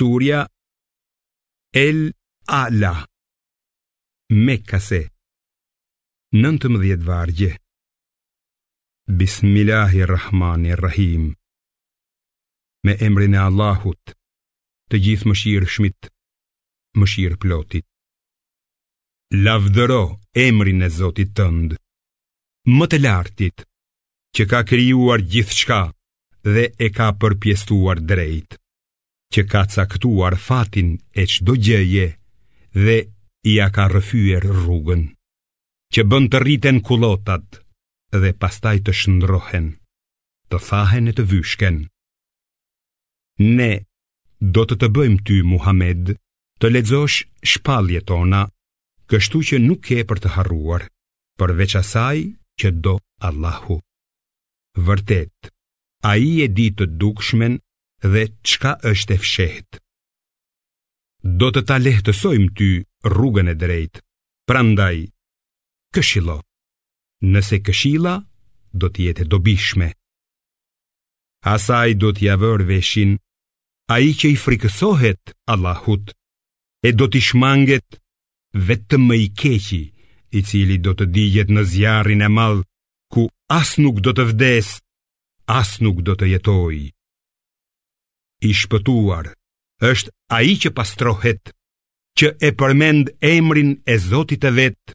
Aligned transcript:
Surja 0.00 0.40
El 1.74 2.12
Ala 2.46 3.04
Mekase 4.46 5.00
19 6.30 6.96
vargje 7.04 7.48
Bismillahirrahmanirrahim 9.22 11.24
Me 12.86 12.92
emrin 13.08 13.34
e 13.34 13.36
Allahut 13.48 14.04
Të 14.92 14.96
gjithë 15.08 15.26
më 15.26 15.34
shirë 15.42 15.68
shmit 15.74 16.00
Më 17.00 17.04
shirë 17.14 17.36
plotit 17.46 17.86
Lavdëro 19.48 20.00
emrin 20.46 20.82
e 20.86 20.88
Zotit 21.00 21.30
tënd 21.42 21.70
Më 22.78 22.84
të 22.92 22.96
lartit 23.02 23.58
Që 24.36 24.42
ka 24.54 24.60
kryuar 24.70 25.20
gjithë 25.34 25.54
shka 25.64 25.82
Dhe 26.54 26.64
e 26.86 26.88
ka 26.98 27.08
përpjestuar 27.20 27.98
drejt 28.14 28.50
që 29.32 29.42
ka 29.52 29.62
caktuar 29.74 30.34
fatin 30.46 30.90
e 31.20 31.22
çdo 31.32 31.52
gjëje 31.64 32.06
dhe 32.84 32.98
i 33.52 33.54
a 33.66 33.68
ka 33.76 33.84
rrëfyer 33.92 34.42
rrugën 34.56 35.02
që 35.92 36.00
bën 36.10 36.24
të 36.32 36.36
rriten 36.44 36.78
kullotat 36.86 37.46
dhe 38.22 38.30
pastaj 38.42 38.76
të 38.86 38.92
shndrohen 39.00 39.66
të 40.50 40.58
fahen 40.68 41.10
e 41.10 41.16
të 41.18 41.24
vyshken 41.32 41.76
ne 43.58 43.72
do 44.54 44.62
të 44.68 44.74
të 44.80 44.88
bëjmë 44.96 45.20
ty 45.26 45.36
Muhammed 45.52 46.14
të 46.60 46.66
lexosh 46.74 47.16
shpalljet 47.52 48.08
tona 48.08 48.42
kështu 49.10 49.38
që 49.48 49.56
nuk 49.68 49.80
ke 49.88 50.00
për 50.08 50.18
të 50.24 50.32
harruar 50.38 50.82
përveç 51.40 51.72
asaj 51.82 52.16
që 52.60 52.68
do 52.84 52.96
Allahu 53.28 53.76
vërtet 54.88 55.52
ai 56.12 56.24
e 56.44 56.48
di 56.58 56.68
të 56.78 56.84
dukshmen 57.00 57.58
dhe 58.02 58.28
çka 58.42 58.72
është 58.90 59.14
e 59.14 59.18
fshehtë. 59.18 59.78
Do 61.40 61.48
të 61.50 61.62
ta 61.68 61.76
lehtësojmë 61.82 62.50
ty 62.58 62.68
rrugën 63.10 63.48
e 63.50 63.54
drejtë. 63.60 64.00
Prandaj, 64.48 64.96
këshillo. 65.94 66.38
Nëse 67.32 67.58
këshilla 67.66 68.14
do 68.72 68.86
të 68.90 69.02
jetë 69.10 69.24
dobishme. 69.32 69.90
Asaj 71.54 71.90
do 72.00 72.12
t'ja 72.16 72.34
vërë 72.40 72.66
veshin, 72.68 73.16
a 73.92 73.96
i 74.06 74.12
që 74.18 74.30
i 74.34 74.36
frikësohet 74.44 75.34
Allahut, 75.52 76.12
e 76.82 76.90
do 76.92 77.06
t'i 77.10 77.20
shmanget 77.28 77.98
vetë 78.68 78.96
më 79.06 79.14
i 79.24 79.28
keqi, 79.40 79.82
i 80.38 80.40
cili 80.48 80.76
do 80.84 80.94
të 80.98 81.06
digjet 81.14 81.50
në 81.50 81.62
zjarin 81.72 82.22
e 82.22 82.28
malë, 82.38 82.62
ku 83.12 83.28
as 83.58 83.74
nuk 83.82 84.00
do 84.04 84.12
të 84.14 84.28
vdes, 84.32 84.74
as 85.60 85.76
nuk 85.82 86.02
do 86.08 86.14
të 86.20 86.30
jetojë 86.36 86.86
i 88.46 88.52
shpëtuar 88.54 89.26
është 89.88 90.12
ai 90.38 90.54
që 90.62 90.70
pastrohet, 90.76 91.50
që 92.18 92.28
e 92.46 92.50
përmend 92.58 93.10
emrin 93.30 93.70
e 93.86 93.94
Zotit 94.08 94.42
të 94.42 94.50
vet 94.58 94.94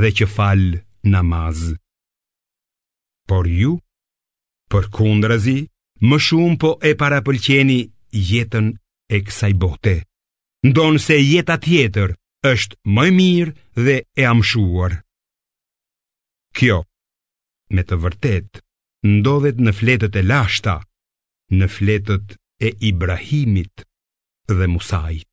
dhe 0.00 0.10
që 0.18 0.26
fal 0.34 0.62
namaz. 1.12 1.60
Por 3.28 3.44
ju, 3.50 3.72
kundrazi, 4.96 5.58
më 6.08 6.16
shumë 6.26 6.58
po 6.62 6.70
e 6.82 6.90
parapëlqeni 7.00 7.78
jetën 8.28 8.66
e 9.08 9.16
kësaj 9.26 9.52
bote. 9.62 9.94
Ndonë 10.66 11.00
se 11.06 11.16
jeta 11.20 11.56
tjetër 11.64 12.10
është 12.52 12.74
më 12.96 13.06
mirë 13.18 13.52
dhe 13.84 13.96
e 14.10 14.22
amshuar. 14.30 14.92
Kjo, 16.56 16.78
me 17.74 17.82
të 17.86 17.96
vërtet, 18.04 18.60
ndodhet 19.14 19.62
në 19.64 19.72
fletët 19.78 20.14
e 20.18 20.22
lashta, 20.30 20.76
në 21.56 21.66
fletët 21.76 22.36
e 22.58 22.72
Ibrahimit 22.80 23.84
dhe 24.48 24.66
Musait. 24.66 25.28